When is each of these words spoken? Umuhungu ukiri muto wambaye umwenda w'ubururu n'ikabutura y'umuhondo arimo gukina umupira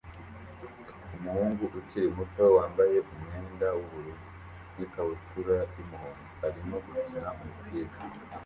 Umuhungu 1.15 1.63
ukiri 1.79 2.07
muto 2.17 2.43
wambaye 2.57 2.97
umwenda 3.11 3.67
w'ubururu 3.77 4.23
n'ikabutura 4.77 5.57
y'umuhondo 5.75 6.27
arimo 6.47 6.75
gukina 6.85 7.29
umupira 7.41 7.91